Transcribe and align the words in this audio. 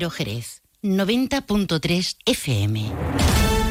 Jerez, 0.00 0.62
90.3 0.82 2.16
FM. 2.24 3.61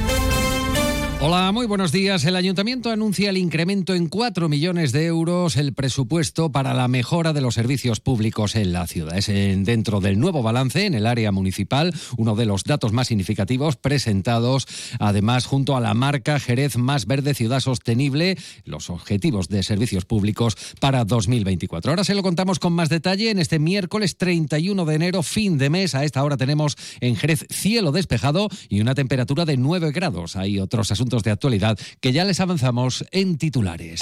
Hola, 1.24 1.52
muy 1.52 1.68
buenos 1.68 1.92
días. 1.92 2.26
El 2.26 2.36
ayuntamiento 2.36 2.90
anuncia 2.90 3.30
el 3.30 3.38
incremento 3.38 3.94
en 3.94 4.08
4 4.08 4.50
millones 4.50 4.92
de 4.92 5.06
euros 5.06 5.56
el 5.56 5.76
presupuesto 5.76 6.52
para 6.52 6.74
la 6.74 6.88
mejora 6.88 7.32
de 7.32 7.42
los 7.42 7.54
servicios 7.54 8.00
públicos 8.00 8.56
en 8.56 8.74
la 8.74 8.88
ciudad. 8.88 9.16
Es 9.16 9.28
dentro 9.28 10.02
del 10.02 10.20
nuevo 10.20 10.42
balance 10.42 10.88
en 10.88 10.96
el 10.96 11.06
área 11.06 11.32
municipal, 11.32 11.94
uno 12.18 12.36
de 12.36 12.48
los 12.48 12.64
datos 12.64 12.92
más 12.92 13.10
significativos 13.10 13.76
presentados, 13.76 14.66
además, 14.98 15.46
junto 15.46 15.78
a 15.78 15.80
la 15.80 15.94
marca 15.94 16.40
Jerez 16.40 16.76
Más 16.76 17.06
Verde 17.06 17.36
Ciudad 17.36 17.60
Sostenible, 17.60 18.36
los 18.66 18.90
objetivos 18.90 19.48
de 19.48 19.62
servicios 19.62 20.06
públicos 20.06 20.58
para 20.80 21.06
2024. 21.06 21.92
Ahora 21.92 22.04
se 22.04 22.16
lo 22.16 22.24
contamos 22.24 22.58
con 22.58 22.74
más 22.74 22.90
detalle 22.90 23.30
en 23.30 23.38
este 23.38 23.60
miércoles 23.60 24.18
31 24.18 24.86
de 24.86 24.96
enero, 24.96 25.22
fin 25.22 25.60
de 25.60 25.70
mes. 25.70 25.94
A 25.94 26.04
esta 26.04 26.24
hora 26.24 26.36
tenemos 26.36 26.76
en 27.00 27.16
Jerez 27.16 27.46
cielo 27.52 27.92
despejado 27.92 28.50
y 28.70 28.82
una 28.82 28.96
temperatura 28.96 29.46
de 29.46 29.58
9 29.58 29.92
grados. 29.92 30.36
Hay 30.36 30.58
otros 30.58 30.92
asuntos 30.92 31.11
de 31.20 31.32
actualidad 31.32 31.78
que 32.00 32.14
ya 32.14 32.24
les 32.24 32.40
avanzamos 32.40 33.06
en 33.12 33.38
titulares. 33.38 34.02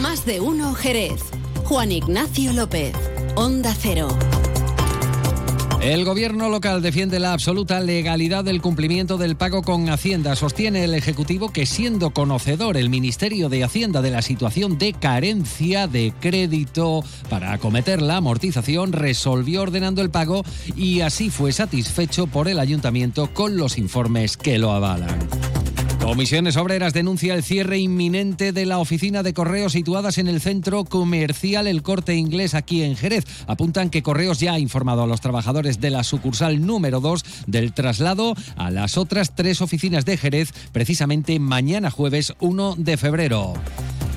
Más 0.00 0.24
de 0.24 0.40
uno 0.40 0.74
Jerez. 0.74 1.20
Juan 1.64 1.90
Ignacio 1.90 2.52
López. 2.52 2.94
Onda 3.34 3.74
Cero. 3.78 4.08
El 5.82 6.04
gobierno 6.04 6.48
local 6.48 6.80
defiende 6.80 7.18
la 7.18 7.32
absoluta 7.32 7.80
legalidad 7.80 8.44
del 8.44 8.62
cumplimiento 8.62 9.18
del 9.18 9.34
pago 9.34 9.62
con 9.62 9.90
Hacienda. 9.90 10.36
Sostiene 10.36 10.84
el 10.84 10.94
Ejecutivo 10.94 11.52
que 11.52 11.66
siendo 11.66 12.10
conocedor 12.10 12.76
el 12.76 12.88
Ministerio 12.88 13.48
de 13.48 13.64
Hacienda 13.64 14.00
de 14.00 14.12
la 14.12 14.22
situación 14.22 14.78
de 14.78 14.92
carencia 14.92 15.88
de 15.88 16.12
crédito 16.20 17.02
para 17.28 17.52
acometer 17.52 18.00
la 18.00 18.18
amortización, 18.18 18.92
resolvió 18.92 19.62
ordenando 19.62 20.02
el 20.02 20.10
pago 20.10 20.44
y 20.76 21.00
así 21.00 21.30
fue 21.30 21.50
satisfecho 21.50 22.28
por 22.28 22.46
el 22.46 22.60
ayuntamiento 22.60 23.34
con 23.34 23.56
los 23.56 23.76
informes 23.76 24.36
que 24.36 24.58
lo 24.58 24.70
avalan. 24.70 25.18
Comisiones 26.02 26.56
Obreras 26.56 26.92
denuncia 26.92 27.32
el 27.32 27.44
cierre 27.44 27.78
inminente 27.78 28.52
de 28.52 28.66
la 28.66 28.78
oficina 28.78 29.22
de 29.22 29.32
correos 29.32 29.72
situadas 29.72 30.18
en 30.18 30.26
el 30.26 30.40
centro 30.40 30.84
comercial 30.84 31.68
El 31.68 31.82
Corte 31.82 32.16
Inglés 32.16 32.54
aquí 32.54 32.82
en 32.82 32.96
Jerez. 32.96 33.24
Apuntan 33.46 33.88
que 33.88 34.02
Correos 34.02 34.40
ya 34.40 34.54
ha 34.54 34.58
informado 34.58 35.04
a 35.04 35.06
los 35.06 35.20
trabajadores 35.20 35.80
de 35.80 35.90
la 35.90 36.02
sucursal 36.02 36.66
número 36.66 37.00
2 37.00 37.24
del 37.46 37.72
traslado 37.72 38.34
a 38.56 38.70
las 38.70 38.98
otras 38.98 39.36
tres 39.36 39.62
oficinas 39.62 40.04
de 40.04 40.16
Jerez 40.16 40.52
precisamente 40.72 41.38
mañana 41.38 41.90
jueves 41.90 42.34
1 42.40 42.74
de 42.78 42.96
febrero. 42.96 43.54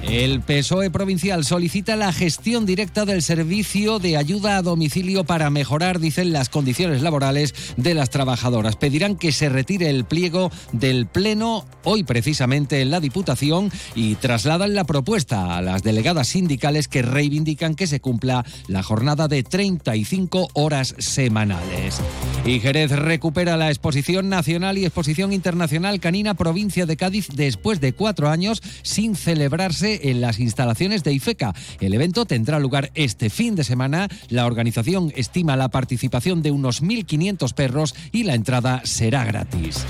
El 0.09 0.41
PSOE 0.41 0.91
provincial 0.91 1.43
solicita 1.43 1.95
la 1.95 2.13
gestión 2.13 2.67
directa 2.67 3.05
del 3.05 3.23
servicio 3.23 3.97
de 3.97 4.17
ayuda 4.17 4.57
a 4.57 4.61
domicilio 4.61 5.23
para 5.23 5.49
mejorar, 5.49 5.99
dicen, 5.99 6.31
las 6.31 6.49
condiciones 6.49 7.01
laborales 7.01 7.55
de 7.75 7.95
las 7.95 8.11
trabajadoras. 8.11 8.75
Pedirán 8.75 9.15
que 9.15 9.31
se 9.31 9.49
retire 9.49 9.89
el 9.89 10.05
pliego 10.05 10.51
del 10.71 11.07
Pleno 11.07 11.65
hoy 11.83 12.03
precisamente 12.03 12.81
en 12.81 12.91
la 12.91 12.99
Diputación 12.99 13.71
y 13.95 14.15
trasladan 14.15 14.75
la 14.75 14.83
propuesta 14.83 15.57
a 15.57 15.61
las 15.61 15.81
delegadas 15.81 16.27
sindicales 16.27 16.87
que 16.87 17.01
reivindican 17.01 17.75
que 17.75 17.87
se 17.87 17.99
cumpla 17.99 18.45
la 18.67 18.83
jornada 18.83 19.27
de 19.27 19.41
35 19.41 20.49
horas 20.53 20.93
semanales. 20.99 21.99
Y 22.45 22.59
Jerez 22.59 22.91
recupera 22.91 23.57
la 23.57 23.69
exposición 23.69 24.29
nacional 24.29 24.77
y 24.77 24.85
exposición 24.85 25.33
internacional 25.33 25.99
canina 25.99 26.35
provincia 26.35 26.85
de 26.85 26.95
Cádiz 26.95 27.27
después 27.33 27.81
de 27.81 27.93
cuatro 27.93 28.29
años 28.29 28.61
sin 28.83 29.15
celebrarse 29.15 30.04
en 30.09 30.21
las 30.21 30.39
instalaciones 30.39 31.03
de 31.03 31.13
IFECA. 31.13 31.53
El 31.79 31.93
evento 31.93 32.25
tendrá 32.25 32.59
lugar 32.59 32.91
este 32.93 33.29
fin 33.29 33.55
de 33.55 33.63
semana. 33.63 34.07
La 34.29 34.45
organización 34.45 35.11
estima 35.15 35.55
la 35.55 35.69
participación 35.69 36.41
de 36.41 36.51
unos 36.51 36.83
1.500 36.83 37.53
perros 37.53 37.95
y 38.11 38.23
la 38.23 38.35
entrada 38.35 38.81
será 38.83 39.25
gratis. 39.25 39.85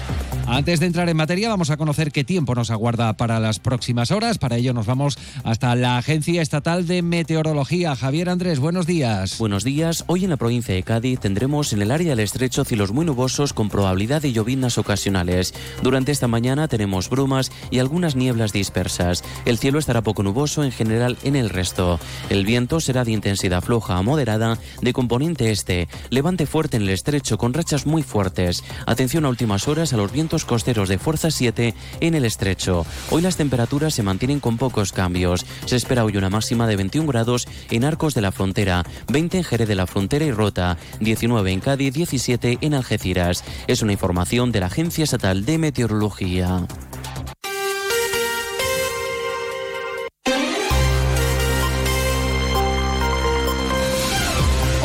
Antes 0.48 0.80
de 0.80 0.86
entrar 0.86 1.10
en 1.10 1.18
materia, 1.18 1.50
vamos 1.50 1.72
a 1.72 1.78
conocer 1.78 2.12
qué 2.12 2.24
tiempo 2.24 2.54
nos 2.54 2.70
aguarda 2.70 3.14
para 3.18 3.40
las 3.40 3.60
próximas 3.60 4.12
horas. 4.12 4.38
Para 4.38 4.58
ello 4.58 4.74
nos 4.74 4.86
vamos 4.86 5.18
hasta 5.44 5.76
la 5.76 5.98
Agencia 5.98 6.42
Estatal 6.42 6.86
de 6.86 7.02
Meteorología. 7.02 7.96
Javier 7.96 8.30
Andrés, 8.30 8.60
buenos 8.60 8.86
días. 8.86 9.40
Buenos 9.40 9.64
días. 9.64 10.04
Hoy 10.08 10.24
en 10.24 10.30
la 10.30 10.38
provincia 10.38 10.76
de 10.76 10.84
Cádiz 10.84 11.20
tendremos 11.20 11.74
en 11.74 11.82
el 11.82 11.92
área 11.92 12.12
del 12.12 12.20
estrecho 12.20 12.64
cielos 12.64 12.92
muy 12.92 13.06
nubosos 13.06 13.54
con 13.54 13.70
probabilidad 13.70 14.22
de 14.22 14.34
lloviznas 14.34 14.78
ocasionales. 14.78 15.54
Durante 15.82 16.12
esta 16.12 16.28
mañana 16.28 16.68
tenemos 16.68 17.10
brumas 17.10 17.52
y 17.72 17.80
algunas 17.80 18.16
nieblas 18.16 18.54
dispersas. 18.54 19.24
El 19.46 19.58
cielo 19.58 19.80
estará 19.80 19.95
poco 20.02 20.24
nuboso 20.24 20.64
en 20.64 20.72
general 20.72 21.18
en 21.24 21.36
el 21.36 21.50
resto. 21.50 22.00
El 22.30 22.46
viento 22.46 22.80
será 22.80 23.04
de 23.04 23.12
intensidad 23.12 23.62
floja 23.62 23.98
a 23.98 24.02
moderada 24.02 24.58
de 24.82 24.94
componente 24.94 25.52
este. 25.52 25.88
Levante 26.10 26.46
fuerte 26.46 26.78
en 26.78 26.84
el 26.84 26.90
estrecho 26.90 27.38
con 27.38 27.54
rachas 27.54 27.86
muy 27.86 28.04
fuertes. 28.04 28.64
Atención 28.86 29.26
a 29.26 29.30
últimas 29.30 29.68
horas 29.68 29.94
a 29.94 29.98
los 29.98 30.12
vientos 30.12 30.46
costeros 30.46 30.90
de 30.90 30.98
fuerza 30.98 31.32
7 31.32 31.74
en 32.00 32.16
el 32.16 32.26
estrecho. 32.26 32.86
Hoy 33.12 33.22
las 33.22 33.38
temperaturas 33.38 33.94
se 33.94 34.04
mantienen 34.04 34.40
con 34.40 34.58
pocos 34.58 34.92
cambios. 34.92 35.46
Se 35.66 35.76
espera 35.76 36.06
hoy 36.06 36.18
una 36.18 36.30
máxima 36.30 36.68
de 36.68 36.76
21 36.76 37.08
grados 37.08 37.48
en 37.70 37.84
Arcos 37.84 38.14
de 38.14 38.22
la 38.22 38.32
Frontera, 38.32 38.84
20 39.08 39.38
en 39.38 39.44
Jerez 39.44 39.68
de 39.68 39.76
la 39.76 39.88
Frontera 39.88 40.26
y 40.26 40.32
Rota, 40.32 40.78
19 41.00 41.52
en 41.52 41.60
Cádiz, 41.60 41.94
17 41.94 42.60
en 42.62 42.74
Algeciras. 42.74 43.44
Es 43.68 43.82
una 43.82 43.94
información 43.94 44.52
de 44.52 44.60
la 44.60 44.68
Agencia 44.68 45.04
Estatal 45.04 45.46
de 45.46 45.58
Meteorología. 45.58 46.68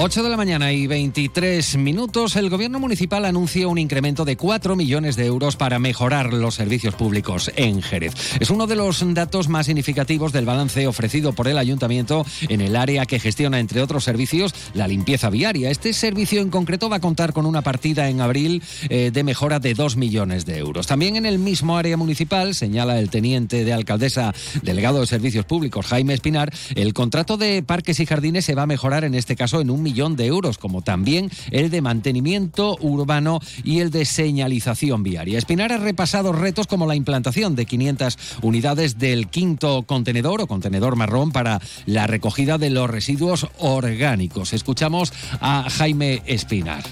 8 0.03 0.23
de 0.23 0.31
la 0.31 0.39
mañana 0.39 0.73
y 0.73 0.87
23 0.87 1.77
minutos, 1.77 2.35
el 2.37 2.49
gobierno 2.49 2.81
municipal 2.81 3.27
anuncia 3.27 3.69
un 3.69 3.77
incremento 3.77 4.25
de 4.25 4.39
4 4.39 4.75
millones 4.75 5.15
de 5.15 5.27
euros 5.27 5.57
para 5.57 5.79
mejorar 5.79 6.33
los 6.33 6.55
servicios 6.55 6.95
públicos 6.95 7.53
en 7.55 7.83
Jerez. 7.83 8.15
Es 8.41 8.49
uno 8.49 8.67
de 8.67 8.77
los 8.77 9.05
datos 9.13 9.51
más 9.51 9.67
significativos 9.67 10.33
del 10.33 10.47
balance 10.47 10.87
ofrecido 10.87 11.35
por 11.35 11.49
el 11.49 11.59
ayuntamiento 11.59 12.25
en 12.49 12.63
el 12.63 12.77
área 12.77 13.05
que 13.05 13.21
gestiona, 13.21 13.61
entre 13.61 13.83
otros 13.83 14.03
servicios, 14.03 14.55
la 14.73 14.89
limpieza 14.89 15.29
viaria. 15.29 15.71
Este 15.71 15.93
servicio 15.93 16.41
en 16.41 16.49
concreto 16.49 16.89
va 16.89 16.97
a 16.97 17.01
contar 17.01 17.35
con 17.35 17.45
una 17.45 17.61
partida 17.61 18.09
en 18.09 18.23
abril 18.23 18.63
eh, 18.89 19.11
de 19.13 19.23
mejora 19.23 19.59
de 19.59 19.75
2 19.75 19.97
millones 19.97 20.47
de 20.47 20.57
euros. 20.57 20.87
También 20.87 21.17
en 21.17 21.27
el 21.27 21.39
mismo 21.39 21.77
área 21.77 21.99
municipal, 21.99 22.55
señala 22.55 22.99
el 22.99 23.11
teniente 23.11 23.67
de 23.67 23.75
alcaldesa 23.75 24.33
delegado 24.63 25.01
de 25.01 25.07
servicios 25.07 25.45
públicos, 25.45 25.85
Jaime 25.85 26.15
Espinar, 26.15 26.51
el 26.75 26.95
contrato 26.95 27.37
de 27.37 27.63
parques 27.63 28.01
y 28.01 28.07
jardines 28.07 28.47
se 28.47 28.55
va 28.55 28.63
a 28.63 28.67
mejorar 28.67 29.05
en 29.05 29.15
este 29.15 29.37
caso 29.37 29.61
en 29.61 29.69
un 29.69 29.83
millón 29.83 29.90
de 29.91 30.27
euros, 30.27 30.57
como 30.57 30.83
también 30.83 31.31
el 31.51 31.69
de 31.69 31.83
mantenimiento 31.83 32.77
urbano 32.81 33.41
y 33.65 33.81
el 33.81 33.91
de 33.91 34.05
señalización 34.05 35.03
viaria. 35.03 35.37
Espinar 35.37 35.73
ha 35.73 35.79
repasado 35.79 36.33
retos 36.33 36.67
como 36.69 36.87
la 36.87 36.95
implantación 36.95 37.57
de 37.57 37.67
500 37.67 38.17
unidades 38.43 38.99
del 38.99 39.29
quinto 39.29 39.83
contenedor 39.83 40.41
o 40.43 40.47
contenedor 40.47 40.95
marrón 40.95 41.33
para 41.33 41.61
la 41.87 42.07
recogida 42.07 42.57
de 42.57 42.71
los 42.71 42.89
residuos 42.89 43.49
orgánicos. 43.59 44.53
Escuchamos 44.53 45.13
a 45.41 45.69
Jaime 45.69 46.23
Espinar. 46.27 46.85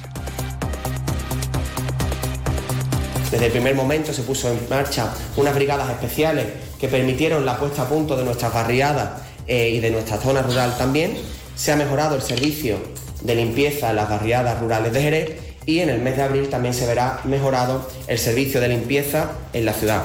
Desde 3.31 3.47
el 3.47 3.53
primer 3.53 3.77
momento 3.77 4.13
se 4.13 4.23
puso 4.23 4.51
en 4.51 4.59
marcha 4.69 5.15
unas 5.37 5.55
brigadas 5.55 5.89
especiales 5.91 6.47
que 6.81 6.89
permitieron 6.89 7.47
la 7.47 7.59
puesta 7.59 7.83
a 7.83 7.89
punto 7.89 8.17
de 8.17 8.25
nuestras 8.25 8.53
barriadas 8.53 9.23
eh, 9.47 9.71
y 9.71 9.81
de 9.81 9.91
nuestra 9.91 10.19
zona 10.19 10.43
rural 10.43 10.77
también 10.77 11.17
se 11.59 11.73
ha 11.73 11.77
mejorado 11.77 12.15
el 12.15 12.23
servicio 12.23 12.79
de 13.21 13.35
limpieza 13.35 13.91
en 13.91 13.97
las 13.97 14.09
barriadas 14.09 14.61
rurales 14.61 14.93
de 14.93 15.03
Jerez 15.03 15.31
y 15.67 15.81
en 15.81 15.91
el 15.91 16.01
mes 16.01 16.17
de 16.17 16.23
abril 16.23 16.49
también 16.49 16.73
se 16.73 16.87
verá 16.87 17.21
mejorado 17.25 17.87
el 18.07 18.19
servicio 18.19 18.61
de 18.61 18.69
limpieza 18.69 19.33
en 19.53 19.65
la 19.65 19.73
ciudad. 19.73 20.05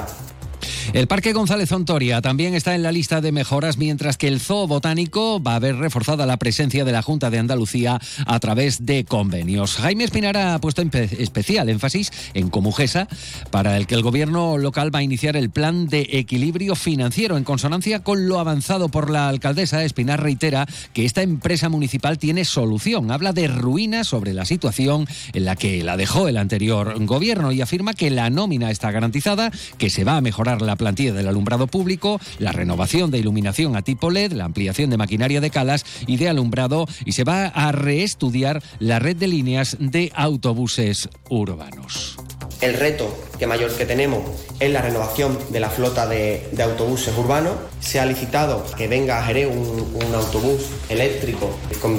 El 0.92 1.06
Parque 1.06 1.32
González 1.32 1.72
Ontoria 1.72 2.20
también 2.20 2.54
está 2.54 2.74
en 2.74 2.82
la 2.82 2.92
lista 2.92 3.20
de 3.20 3.32
mejoras, 3.32 3.78
mientras 3.78 4.16
que 4.16 4.28
el 4.28 4.40
Zoo 4.40 4.66
Botánico 4.66 5.42
va 5.42 5.56
a 5.56 5.58
ver 5.58 5.76
reforzada 5.76 6.26
la 6.26 6.36
presencia 6.36 6.84
de 6.84 6.92
la 6.92 7.02
Junta 7.02 7.30
de 7.30 7.38
Andalucía 7.38 8.00
a 8.26 8.40
través 8.40 8.86
de 8.86 9.04
convenios. 9.04 9.76
Jaime 9.76 10.04
Espinara 10.04 10.54
ha 10.54 10.60
puesto 10.60 10.82
especial 10.82 11.68
énfasis 11.68 12.12
en 12.34 12.50
Comujesa, 12.50 13.08
para 13.50 13.76
el 13.76 13.86
que 13.86 13.94
el 13.94 14.02
gobierno 14.02 14.58
local 14.58 14.94
va 14.94 15.00
a 15.00 15.02
iniciar 15.02 15.36
el 15.36 15.50
plan 15.50 15.86
de 15.86 16.06
equilibrio 16.12 16.76
financiero 16.76 17.36
en 17.36 17.44
consonancia 17.44 18.00
con 18.00 18.28
lo 18.28 18.38
avanzado 18.38 18.88
por 18.88 19.10
la 19.10 19.28
alcaldesa. 19.28 19.84
Espinar 19.84 20.22
reitera 20.22 20.66
que 20.92 21.04
esta 21.04 21.22
empresa 21.22 21.68
municipal 21.68 22.18
tiene 22.18 22.44
solución. 22.44 23.10
Habla 23.10 23.32
de 23.32 23.48
ruina 23.48 24.04
sobre 24.04 24.34
la 24.34 24.44
situación 24.44 25.06
en 25.32 25.44
la 25.44 25.56
que 25.56 25.82
la 25.82 25.96
dejó 25.96 26.28
el 26.28 26.36
anterior 26.36 26.94
gobierno 27.04 27.52
y 27.52 27.60
afirma 27.60 27.94
que 27.94 28.10
la 28.10 28.30
nómina 28.30 28.70
está 28.70 28.90
garantizada, 28.90 29.50
que 29.78 29.90
se 29.90 30.04
va 30.04 30.16
a 30.16 30.20
mejorar 30.20 30.62
la 30.62 30.73
plantilla 30.76 31.12
del 31.12 31.28
alumbrado 31.28 31.66
público, 31.66 32.20
la 32.38 32.52
renovación 32.52 33.10
de 33.10 33.18
iluminación 33.18 33.76
a 33.76 33.82
tipo 33.82 34.10
LED, 34.10 34.32
la 34.32 34.44
ampliación 34.44 34.90
de 34.90 34.96
maquinaria 34.96 35.40
de 35.40 35.50
calas 35.50 35.84
y 36.06 36.16
de 36.16 36.28
alumbrado 36.28 36.86
y 37.04 37.12
se 37.12 37.24
va 37.24 37.46
a 37.46 37.72
reestudiar 37.72 38.62
la 38.78 38.98
red 38.98 39.16
de 39.16 39.28
líneas 39.28 39.76
de 39.80 40.12
autobuses 40.14 41.08
urbanos. 41.28 42.16
El 42.60 42.74
reto 42.74 43.14
que 43.38 43.46
mayor 43.46 43.70
que 43.76 43.84
tenemos 43.84 44.22
es 44.60 44.70
la 44.70 44.80
renovación 44.80 45.36
de 45.50 45.60
la 45.60 45.68
flota 45.68 46.06
de, 46.06 46.42
autobuses 46.62 47.16
urbanos. 47.16 47.54
Se 47.80 48.00
ha 48.00 48.06
licitado 48.06 48.64
que 48.76 48.88
venga 48.88 49.18
a 49.18 49.24
Jerez 49.24 49.48
un, 49.48 50.14
autobús 50.14 50.62
eléctrico 50.88 51.50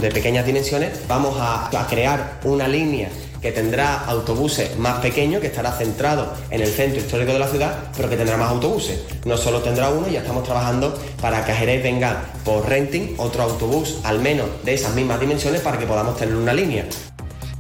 de 0.01 0.10
pequeñas 0.10 0.45
dimensiones. 0.45 1.01
Vamos 1.07 1.36
a 1.38 1.86
crear 1.89 2.39
una 2.45 2.68
línea 2.68 3.10
que 3.45 3.51
tendrá 3.51 4.06
autobuses 4.06 4.75
más 4.80 5.01
pequeños, 5.01 5.39
que 5.39 5.45
estará 5.45 5.71
centrado 5.71 6.33
en 6.50 6.62
el 6.62 6.68
centro 6.68 7.00
histórico 7.00 7.31
de 7.31 7.38
la 7.38 7.47
ciudad, 7.47 7.92
pero 7.95 8.09
que 8.09 8.18
tendrá 8.18 8.38
más 8.38 8.50
autobuses. 8.50 9.01
No 9.24 9.38
solo 9.38 9.59
tendrá 9.59 9.92
uno, 9.92 10.07
ya 10.07 10.21
estamos 10.21 10.44
trabajando 10.44 10.97
para 11.21 11.45
que 11.45 11.51
a 11.51 11.56
Jerez 11.56 11.83
venga 11.83 12.25
por 12.44 12.68
renting 12.68 13.13
otro 13.18 13.44
autobús, 13.44 14.00
al 14.03 14.19
menos 14.19 14.47
de 14.63 14.74
esas 14.74 14.95
mismas 14.95 15.19
dimensiones, 15.19 15.62
para 15.62 15.77
que 15.77 15.86
podamos 15.86 16.18
tener 16.18 16.36
una 16.36 16.56
línea. 16.56 16.86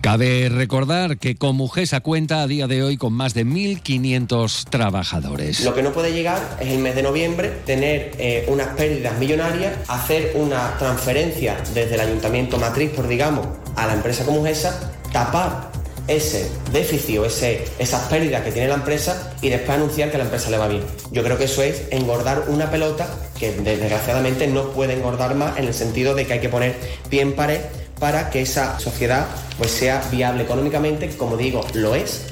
Cabe 0.01 0.49
recordar 0.49 1.19
que 1.19 1.35
Comujesa 1.35 1.99
cuenta 1.99 2.41
a 2.41 2.47
día 2.47 2.65
de 2.65 2.81
hoy 2.81 2.97
con 2.97 3.13
más 3.13 3.35
de 3.35 3.45
1.500 3.45 4.67
trabajadores. 4.67 5.63
Lo 5.63 5.75
que 5.75 5.83
no 5.83 5.91
puede 5.91 6.13
llegar 6.13 6.57
es 6.59 6.69
el 6.69 6.79
mes 6.79 6.95
de 6.95 7.03
noviembre 7.03 7.49
tener 7.63 8.11
eh, 8.17 8.45
unas 8.47 8.69
pérdidas 8.69 9.19
millonarias, 9.19 9.87
hacer 9.87 10.31
una 10.33 10.77
transferencia 10.79 11.57
desde 11.75 11.93
el 11.93 12.01
ayuntamiento 12.01 12.57
matriz, 12.57 12.89
por 12.89 13.07
digamos, 13.07 13.45
a 13.75 13.85
la 13.85 13.93
empresa 13.93 14.25
Comujesa, 14.25 14.91
tapar 15.11 15.74
ese 16.07 16.49
déficit 16.71 17.19
o 17.19 17.25
ese, 17.25 17.65
esas 17.79 18.07
pérdidas 18.07 18.43
que 18.43 18.51
tiene 18.51 18.67
la 18.67 18.75
empresa 18.75 19.33
y 19.41 19.49
después 19.49 19.77
anunciar 19.77 20.11
que 20.11 20.17
la 20.17 20.25
empresa 20.25 20.49
le 20.49 20.57
va 20.57 20.67
bien. 20.67 20.83
Yo 21.11 21.23
creo 21.23 21.37
que 21.37 21.45
eso 21.45 21.63
es 21.63 21.83
engordar 21.91 22.45
una 22.47 22.69
pelota 22.69 23.07
que 23.39 23.51
desgraciadamente 23.51 24.47
no 24.47 24.69
puede 24.71 24.93
engordar 24.93 25.35
más 25.35 25.57
en 25.57 25.65
el 25.65 25.73
sentido 25.73 26.15
de 26.15 26.25
que 26.25 26.33
hay 26.33 26.39
que 26.39 26.49
poner 26.49 26.75
pie 27.09 27.21
en 27.21 27.33
pared 27.33 27.59
para 27.99 28.29
que 28.29 28.41
esa 28.41 28.79
sociedad 28.79 29.25
pues 29.57 29.71
sea 29.71 30.01
viable 30.11 30.43
económicamente, 30.43 31.09
como 31.17 31.37
digo, 31.37 31.65
lo 31.73 31.95
es, 31.95 32.25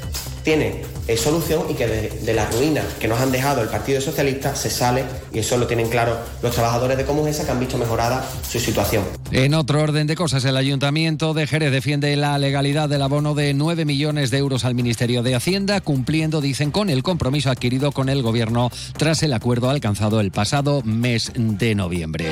tiene 0.43 0.81
eh, 1.07 1.17
solución 1.17 1.63
y 1.69 1.73
que 1.73 1.87
de, 1.87 2.33
la 2.33 2.49
ruina 2.49 2.81
que 2.99 3.07
nos 3.07 3.19
han 3.19 3.31
dejado 3.31 3.61
el 3.61 3.69
Partido 3.69 4.01
Socialista 4.01 4.55
se 4.55 4.69
sale 4.69 5.03
y 5.33 5.39
eso 5.39 5.57
lo 5.57 5.67
tienen 5.67 5.89
claro 5.89 6.17
los 6.41 6.53
trabajadores 6.53 6.97
de 6.97 7.05
Comujesa 7.05 7.45
que 7.45 7.51
han 7.51 7.59
visto 7.59 7.77
mejorada 7.77 8.25
su 8.49 8.59
situación. 8.59 9.03
En 9.31 9.53
otro 9.53 9.81
orden 9.81 10.07
de 10.07 10.15
cosas, 10.15 10.45
el 10.45 10.57
Ayuntamiento 10.57 11.33
de 11.33 11.47
Jerez 11.47 11.71
defiende 11.71 12.15
la 12.15 12.37
legalidad 12.37 12.89
del 12.89 13.01
abono 13.01 13.35
de 13.35 13.53
9 13.53 13.85
millones 13.85 14.31
de 14.31 14.37
euros 14.37 14.65
al 14.65 14.75
Ministerio 14.75 15.23
de 15.23 15.35
Hacienda, 15.35 15.81
cumpliendo, 15.81 16.41
dicen, 16.41 16.71
con 16.71 16.89
el 16.89 17.03
compromiso 17.03 17.49
adquirido 17.49 17.91
con 17.91 18.09
el 18.09 18.21
Gobierno 18.21 18.71
tras 18.97 19.23
el 19.23 19.33
acuerdo 19.33 19.69
alcanzado 19.69 20.19
el 20.19 20.31
pasado 20.31 20.81
mes 20.83 21.31
de 21.35 21.75
noviembre. 21.75 22.27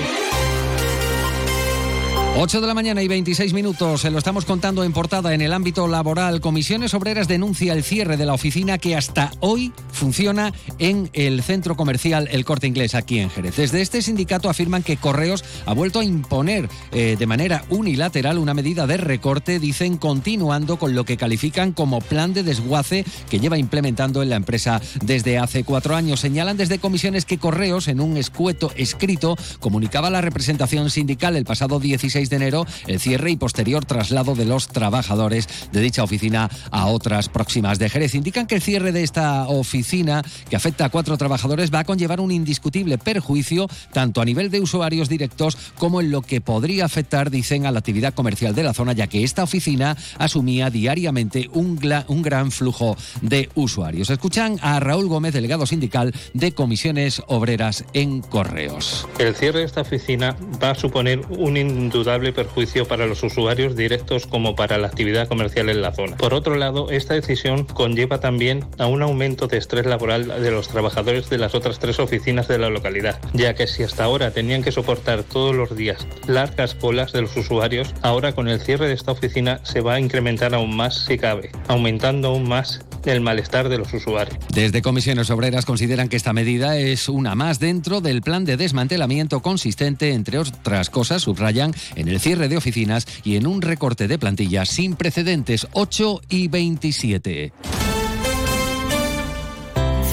8 2.33 2.61
de 2.61 2.67
la 2.67 2.73
mañana 2.73 3.03
y 3.03 3.09
26 3.09 3.51
minutos. 3.51 4.01
Se 4.01 4.09
lo 4.09 4.17
estamos 4.17 4.45
contando 4.45 4.85
en 4.85 4.93
portada 4.93 5.33
en 5.33 5.41
el 5.41 5.51
ámbito 5.51 5.87
laboral. 5.89 6.39
Comisiones 6.39 6.93
Obreras 6.93 7.27
denuncia 7.27 7.73
el 7.73 7.83
cierre 7.83 8.15
de 8.15 8.25
la 8.25 8.33
oficina 8.33 8.77
que 8.77 8.95
hasta 8.95 9.31
hoy 9.41 9.73
funciona 9.91 10.53
en 10.79 11.09
el 11.11 11.43
centro 11.43 11.75
comercial 11.75 12.29
El 12.31 12.45
Corte 12.45 12.67
Inglés 12.67 12.95
aquí 12.95 13.19
en 13.19 13.29
Jerez. 13.29 13.57
Desde 13.57 13.81
este 13.81 14.01
sindicato 14.01 14.49
afirman 14.49 14.81
que 14.81 14.95
Correos 14.95 15.43
ha 15.65 15.73
vuelto 15.73 15.99
a 15.99 16.05
imponer 16.05 16.69
eh, 16.93 17.17
de 17.19 17.27
manera 17.27 17.65
unilateral 17.69 18.37
una 18.37 18.53
medida 18.53 18.87
de 18.87 18.97
recorte, 18.97 19.59
dicen, 19.59 19.97
continuando 19.97 20.79
con 20.79 20.95
lo 20.95 21.03
que 21.03 21.17
califican 21.17 21.73
como 21.73 21.99
plan 21.99 22.33
de 22.33 22.43
desguace 22.43 23.03
que 23.29 23.41
lleva 23.41 23.57
implementando 23.57 24.23
en 24.23 24.29
la 24.29 24.37
empresa 24.37 24.81
desde 25.03 25.37
hace 25.37 25.65
cuatro 25.65 25.95
años. 25.95 26.21
Señalan 26.21 26.55
desde 26.55 26.79
comisiones 26.79 27.25
que 27.25 27.39
Correos, 27.39 27.89
en 27.89 27.99
un 27.99 28.15
escueto 28.15 28.71
escrito, 28.77 29.35
comunicaba 29.59 30.07
a 30.07 30.11
la 30.11 30.21
representación 30.21 30.89
sindical 30.89 31.35
el 31.35 31.43
pasado 31.43 31.79
16 31.79 32.20
de 32.29 32.35
enero 32.37 32.65
el 32.87 32.99
cierre 32.99 33.31
y 33.31 33.37
posterior 33.37 33.85
traslado 33.85 34.35
de 34.35 34.45
los 34.45 34.67
trabajadores 34.67 35.47
de 35.71 35.81
dicha 35.81 36.03
oficina 36.03 36.49
a 36.71 36.87
otras 36.87 37.29
próximas 37.29 37.79
de 37.79 37.89
Jerez. 37.89 38.15
Indican 38.15 38.47
que 38.47 38.55
el 38.55 38.61
cierre 38.61 38.91
de 38.91 39.03
esta 39.03 39.47
oficina, 39.47 40.23
que 40.49 40.55
afecta 40.55 40.85
a 40.85 40.89
cuatro 40.89 41.17
trabajadores, 41.17 41.73
va 41.73 41.79
a 41.79 41.83
conllevar 41.83 42.19
un 42.19 42.31
indiscutible 42.31 42.97
perjuicio 42.97 43.67
tanto 43.93 44.21
a 44.21 44.25
nivel 44.25 44.49
de 44.49 44.59
usuarios 44.59 45.09
directos 45.09 45.57
como 45.77 46.01
en 46.01 46.11
lo 46.11 46.21
que 46.21 46.41
podría 46.41 46.85
afectar, 46.85 47.31
dicen, 47.31 47.65
a 47.65 47.71
la 47.71 47.79
actividad 47.79 48.13
comercial 48.13 48.55
de 48.55 48.63
la 48.63 48.73
zona, 48.73 48.93
ya 48.93 49.07
que 49.07 49.23
esta 49.23 49.43
oficina 49.43 49.97
asumía 50.17 50.69
diariamente 50.69 51.49
un, 51.53 51.79
un 52.07 52.21
gran 52.21 52.51
flujo 52.51 52.97
de 53.21 53.49
usuarios. 53.55 54.09
Escuchan 54.09 54.57
a 54.61 54.79
Raúl 54.79 55.07
Gómez, 55.07 55.33
delegado 55.33 55.65
sindical 55.65 56.13
de 56.33 56.51
comisiones 56.53 57.21
obreras 57.27 57.85
en 57.93 58.21
Correos. 58.21 59.07
El 59.19 59.35
cierre 59.35 59.59
de 59.59 59.65
esta 59.65 59.81
oficina 59.81 60.35
va 60.61 60.71
a 60.71 60.75
suponer 60.75 61.21
un 61.29 61.57
indudable 61.57 62.10
perjuicio 62.31 62.87
para 62.87 63.05
los 63.05 63.23
usuarios 63.23 63.75
directos 63.75 64.27
como 64.27 64.55
para 64.55 64.77
la 64.77 64.87
actividad 64.87 65.27
comercial 65.27 65.69
en 65.69 65.81
la 65.81 65.93
zona. 65.93 66.17
Por 66.17 66.33
otro 66.33 66.55
lado, 66.55 66.89
esta 66.91 67.13
decisión 67.13 67.63
conlleva 67.65 68.19
también 68.19 68.65
a 68.77 68.87
un 68.87 69.01
aumento 69.01 69.47
de 69.47 69.57
estrés 69.57 69.85
laboral 69.85 70.27
de 70.27 70.51
los 70.51 70.67
trabajadores 70.67 71.29
de 71.29 71.37
las 71.37 71.55
otras 71.55 71.79
tres 71.79 71.99
oficinas 71.99 72.47
de 72.47 72.57
la 72.57 72.69
localidad, 72.69 73.19
ya 73.33 73.53
que 73.53 73.67
si 73.67 73.83
hasta 73.83 74.03
ahora 74.03 74.31
tenían 74.31 74.63
que 74.63 74.71
soportar 74.71 75.23
todos 75.23 75.55
los 75.55 75.75
días 75.75 76.07
largas 76.27 76.75
colas 76.75 77.13
de 77.13 77.21
los 77.21 77.35
usuarios, 77.37 77.93
ahora 78.01 78.33
con 78.33 78.47
el 78.47 78.59
cierre 78.59 78.87
de 78.87 78.93
esta 78.93 79.11
oficina 79.11 79.59
se 79.63 79.81
va 79.81 79.93
a 79.93 79.99
incrementar 79.99 80.53
aún 80.53 80.75
más 80.75 81.05
si 81.05 81.17
cabe, 81.17 81.51
aumentando 81.67 82.29
aún 82.29 82.47
más 82.47 82.81
el 83.05 83.21
malestar 83.21 83.69
de 83.69 83.77
los 83.77 83.93
usuarios. 83.93 84.37
Desde 84.53 84.81
comisiones 84.81 85.29
obreras 85.29 85.65
consideran 85.65 86.09
que 86.09 86.17
esta 86.17 86.33
medida 86.33 86.77
es 86.77 87.09
una 87.09 87.35
más 87.35 87.59
dentro 87.59 88.01
del 88.01 88.21
plan 88.21 88.45
de 88.45 88.57
desmantelamiento 88.57 89.41
consistente, 89.41 90.13
entre 90.13 90.37
otras 90.37 90.89
cosas, 90.89 91.23
subrayan, 91.23 91.73
en 91.95 92.07
el 92.07 92.19
cierre 92.19 92.47
de 92.47 92.57
oficinas 92.57 93.07
y 93.23 93.37
en 93.37 93.47
un 93.47 93.61
recorte 93.61 94.07
de 94.07 94.19
plantillas 94.19 94.69
sin 94.69 94.95
precedentes 94.95 95.67
8 95.73 96.21
y 96.29 96.47
27. 96.47 97.53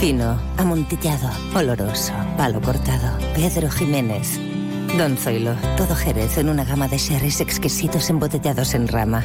Fino, 0.00 0.40
amontillado, 0.56 1.28
oloroso, 1.54 2.12
palo 2.36 2.60
cortado. 2.60 3.18
Pedro 3.34 3.68
Jiménez. 3.68 4.38
Don 4.96 5.16
Zoilo, 5.16 5.54
todo 5.76 5.94
Jerez 5.94 6.38
en 6.38 6.48
una 6.48 6.64
gama 6.64 6.88
de 6.88 6.98
sherries 6.98 7.40
exquisitos 7.40 8.08
embotellados 8.08 8.74
en 8.74 8.88
rama 8.88 9.24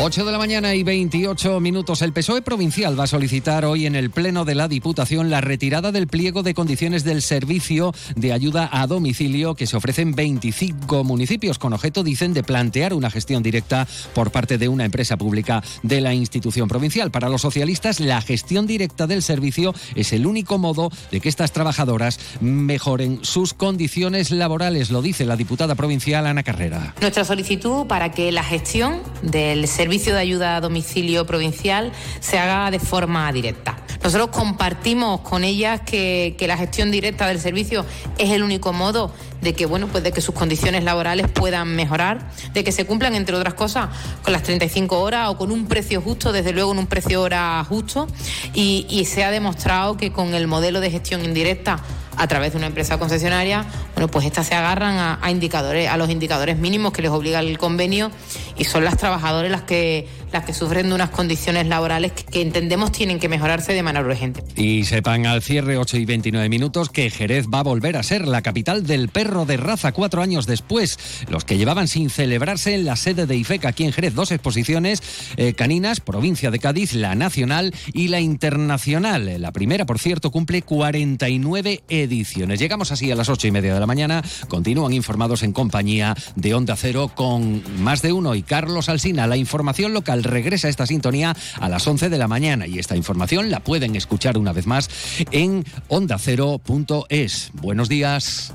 8 0.00 0.24
de 0.24 0.30
la 0.30 0.38
mañana 0.38 0.76
y 0.76 0.84
28 0.84 1.58
minutos. 1.58 2.02
El 2.02 2.12
PSOE 2.12 2.40
provincial 2.40 2.98
va 2.98 3.02
a 3.02 3.08
solicitar 3.08 3.64
hoy 3.64 3.84
en 3.84 3.96
el 3.96 4.10
Pleno 4.10 4.44
de 4.44 4.54
la 4.54 4.68
Diputación 4.68 5.28
la 5.28 5.40
retirada 5.40 5.90
del 5.90 6.06
pliego 6.06 6.44
de 6.44 6.54
condiciones 6.54 7.02
del 7.02 7.20
servicio 7.20 7.92
de 8.14 8.32
ayuda 8.32 8.68
a 8.70 8.86
domicilio 8.86 9.56
que 9.56 9.66
se 9.66 9.76
ofrecen 9.76 10.14
25 10.14 11.02
municipios 11.02 11.58
con 11.58 11.72
objeto, 11.72 12.04
dicen, 12.04 12.32
de 12.32 12.44
plantear 12.44 12.94
una 12.94 13.10
gestión 13.10 13.42
directa 13.42 13.88
por 14.14 14.30
parte 14.30 14.56
de 14.56 14.68
una 14.68 14.84
empresa 14.84 15.16
pública 15.16 15.64
de 15.82 16.00
la 16.00 16.14
institución 16.14 16.68
provincial. 16.68 17.10
Para 17.10 17.28
los 17.28 17.42
socialistas, 17.42 17.98
la 17.98 18.20
gestión 18.20 18.68
directa 18.68 19.08
del 19.08 19.24
servicio 19.24 19.74
es 19.96 20.12
el 20.12 20.26
único 20.26 20.58
modo 20.58 20.92
de 21.10 21.20
que 21.20 21.28
estas 21.28 21.50
trabajadoras 21.50 22.20
mejoren 22.40 23.18
sus 23.22 23.52
condiciones 23.52 24.30
laborales, 24.30 24.90
lo 24.90 25.02
dice 25.02 25.24
la 25.24 25.34
diputada 25.34 25.74
provincial 25.74 26.24
Ana 26.28 26.44
Carrera. 26.44 26.94
Nuestra 27.00 27.24
solicitud 27.24 27.88
para 27.88 28.12
que 28.12 28.30
la 28.30 28.44
gestión 28.44 29.02
del 29.22 29.66
servicio 29.66 29.87
servicio 29.88 30.12
de 30.12 30.20
ayuda 30.20 30.56
a 30.56 30.60
domicilio 30.60 31.24
provincial 31.24 31.92
se 32.20 32.38
haga 32.38 32.70
de 32.70 32.78
forma 32.78 33.32
directa. 33.32 33.78
Nosotros 34.04 34.28
compartimos 34.28 35.22
con 35.22 35.44
ellas 35.44 35.80
que, 35.80 36.36
la 36.46 36.58
gestión 36.58 36.90
directa 36.90 37.26
del 37.26 37.40
servicio 37.40 37.86
es 38.18 38.30
el 38.32 38.42
único 38.42 38.74
modo 38.74 39.14
de 39.40 39.54
que 39.54 39.64
bueno 39.64 39.86
pues 39.88 40.04
de 40.04 40.12
que 40.12 40.20
sus 40.20 40.34
condiciones 40.34 40.84
laborales 40.84 41.28
puedan 41.28 41.74
mejorar, 41.74 42.30
de 42.52 42.64
que 42.64 42.70
se 42.70 42.84
cumplan 42.84 43.14
entre 43.14 43.34
otras 43.34 43.54
cosas 43.54 43.88
con 44.22 44.34
las 44.34 44.42
35 44.42 45.00
horas 45.00 45.30
o 45.30 45.38
con 45.38 45.50
un 45.50 45.66
precio 45.66 46.02
justo, 46.02 46.32
desde 46.32 46.52
luego 46.52 46.72
en 46.72 46.80
un 46.80 46.86
precio 46.86 47.22
hora 47.22 47.64
justo 47.66 48.06
y, 48.52 49.06
se 49.08 49.24
ha 49.24 49.30
demostrado 49.30 49.96
que 49.96 50.12
con 50.12 50.34
el 50.34 50.46
modelo 50.48 50.80
de 50.80 50.90
gestión 50.90 51.24
indirecta 51.24 51.82
a 52.18 52.26
través 52.26 52.52
de 52.52 52.58
una 52.58 52.66
empresa 52.66 52.98
concesionaria, 52.98 53.64
bueno, 53.94 54.08
pues 54.08 54.26
estas 54.26 54.46
se 54.46 54.54
agarran 54.54 55.18
a, 55.22 55.30
indicadores, 55.30 55.88
a 55.88 55.96
los 55.96 56.10
indicadores 56.10 56.58
mínimos 56.58 56.92
que 56.92 57.02
les 57.02 57.10
obliga 57.10 57.40
el 57.40 57.56
convenio 57.58 58.10
y 58.56 58.64
son 58.64 58.84
las 58.84 58.96
trabajadoras 58.96 59.50
las 59.50 59.62
que 59.62 60.06
las 60.32 60.44
que 60.44 60.52
sufren 60.52 60.90
de 60.90 60.94
unas 60.94 61.08
condiciones 61.08 61.66
laborales 61.68 62.12
que, 62.12 62.42
entendemos 62.42 62.92
tienen 62.92 63.18
que 63.18 63.30
mejorarse 63.30 63.72
de 63.72 63.82
manera 63.82 64.04
urgente. 64.04 64.42
Y 64.56 64.84
sepan 64.84 65.24
al 65.24 65.42
cierre 65.42 65.78
8 65.78 65.96
y 65.96 66.04
29 66.04 66.50
minutos 66.50 66.90
que 66.90 67.08
Jerez 67.08 67.46
va 67.46 67.60
a 67.60 67.62
volver 67.62 67.96
a 67.96 68.02
ser 68.02 68.28
la 68.28 68.42
capital 68.42 68.86
del 68.86 69.08
perro 69.08 69.46
de 69.46 69.56
raza 69.56 69.92
cuatro 69.92 70.20
años 70.20 70.46
después. 70.46 70.98
Los 71.30 71.44
que 71.44 71.56
llevaban 71.56 71.88
sin 71.88 72.10
celebrarse 72.10 72.74
en 72.74 72.84
la 72.84 72.96
sede 72.96 73.26
de 73.26 73.36
IFECA 73.36 73.70
aquí 73.70 73.84
en 73.84 73.92
Jerez 73.92 74.14
dos 74.14 74.30
exposiciones 74.30 75.02
eh, 75.38 75.54
caninas, 75.54 76.00
provincia 76.00 76.50
de 76.50 76.58
Cádiz, 76.58 76.92
la 76.92 77.14
nacional 77.14 77.74
y 77.94 78.08
la 78.08 78.20
internacional. 78.20 79.40
La 79.40 79.52
primera, 79.52 79.86
por 79.86 79.98
cierto, 79.98 80.30
cumple 80.30 80.60
49 80.60 81.84
ediciones 81.88 82.07
Llegamos 82.08 82.92
así 82.92 83.10
a 83.10 83.16
las 83.16 83.28
ocho 83.28 83.46
y 83.46 83.50
media 83.50 83.74
de 83.74 83.80
la 83.80 83.86
mañana. 83.86 84.22
Continúan 84.48 84.92
informados 84.92 85.42
en 85.42 85.52
compañía 85.52 86.14
de 86.36 86.54
Onda 86.54 86.76
Cero 86.76 87.10
con 87.14 87.62
más 87.82 88.02
de 88.02 88.12
uno 88.12 88.34
y 88.34 88.42
Carlos 88.42 88.88
Alsina. 88.88 89.26
La 89.26 89.36
información 89.36 89.92
local 89.92 90.24
regresa 90.24 90.68
a 90.68 90.70
esta 90.70 90.86
sintonía 90.86 91.36
a 91.60 91.68
las 91.68 91.86
11 91.86 92.08
de 92.08 92.18
la 92.18 92.28
mañana 92.28 92.66
y 92.66 92.78
esta 92.78 92.96
información 92.96 93.50
la 93.50 93.60
pueden 93.60 93.96
escuchar 93.96 94.38
una 94.38 94.52
vez 94.52 94.66
más 94.66 94.88
en 95.30 95.64
ondacero.es. 95.88 97.50
Buenos 97.54 97.88
días. 97.88 98.54